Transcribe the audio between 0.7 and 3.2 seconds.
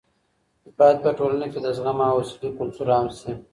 باید په ټولنه کې د زغم او حوصلې کلتور عام